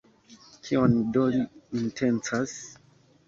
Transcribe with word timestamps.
Kion 0.67 0.95
do 1.17 1.25
li 1.35 1.43
intencas? 1.81 2.57